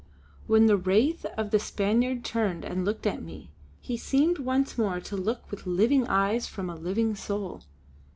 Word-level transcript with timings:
When 0.47 0.65
the 0.65 0.77
wraith 0.77 1.25
of 1.37 1.51
the 1.51 1.59
Spaniard 1.59 2.25
turned 2.25 2.65
and 2.65 2.83
looked 2.83 3.05
at 3.05 3.21
me, 3.21 3.51
he 3.81 3.97
seemed 3.97 4.39
once 4.39 4.75
more 4.75 4.99
to 5.01 5.15
look 5.15 5.51
with 5.51 5.67
living 5.67 6.07
eyes 6.07 6.47
from 6.47 6.71
a 6.71 6.75
living 6.75 7.13
soul. 7.13 7.61